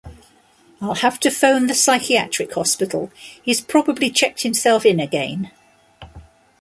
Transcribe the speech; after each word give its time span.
I'll 0.81 0.95
have 0.95 1.19
to 1.19 1.29
phone 1.29 1.67
the 1.67 1.75
psychiatric 1.75 2.51
hospital, 2.55 3.11
he's 3.39 3.61
probably 3.61 4.09
checked 4.09 4.41
himself 4.41 4.83
in 4.83 4.99
again! 4.99 5.51